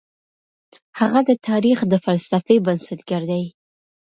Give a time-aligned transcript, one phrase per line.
[0.99, 3.43] هغه د تاريخ د فلسفې بنسټګر دی.